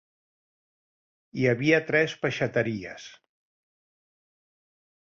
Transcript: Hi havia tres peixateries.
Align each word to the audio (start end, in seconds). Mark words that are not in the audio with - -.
Hi 1.41 1.45
havia 1.51 1.83
tres 1.91 2.17
peixateries. 2.25 3.09